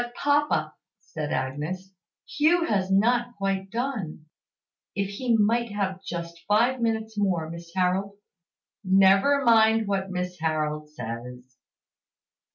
"But, 0.03 0.15
papa," 0.15 0.73
said 0.99 1.31
Agnes, 1.31 1.93
"Hugh 2.27 2.65
has 2.65 2.89
not 2.89 3.35
quite 3.35 3.69
done. 3.69 4.25
If 4.95 5.11
he 5.11 5.37
might 5.37 5.71
have 5.73 6.01
just 6.03 6.43
five 6.47 6.81
minutes 6.81 7.19
more, 7.19 7.47
Miss 7.51 7.71
Harold" 7.75 8.17
"Never 8.83 9.45
mind 9.45 9.87
what 9.87 10.09
Miss 10.09 10.39
Harold 10.39 10.89
says! 10.89 11.55